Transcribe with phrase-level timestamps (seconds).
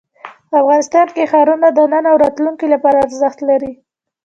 [0.61, 3.71] افغانستان کې ښارونه د نن او راتلونکي لپاره ارزښت لري.